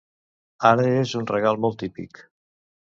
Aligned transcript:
Ara 0.69 0.87
és 1.03 1.13
un 1.21 1.31
regal 1.35 1.63
molt 1.67 1.81
típic. 1.85 2.29